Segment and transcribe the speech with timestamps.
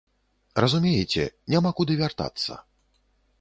[0.63, 1.23] Разумееце,
[1.55, 2.59] няма куды вяртацца.